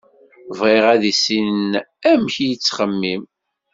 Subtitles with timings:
[0.57, 1.71] Bɣiɣ ad issinen
[2.11, 3.23] amek i yettxemmim.